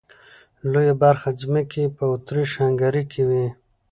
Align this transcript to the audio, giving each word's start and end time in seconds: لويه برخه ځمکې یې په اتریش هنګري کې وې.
لويه 0.71 0.93
برخه 1.03 1.29
ځمکې 1.41 1.79
یې 1.85 1.93
په 1.97 2.03
اتریش 2.15 2.51
هنګري 2.61 3.03
کې 3.11 3.21
وې. 3.29 3.47